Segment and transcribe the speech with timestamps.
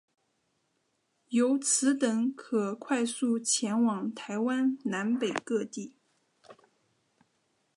[1.27, 5.93] 由此等可快速前往台湾南北各地。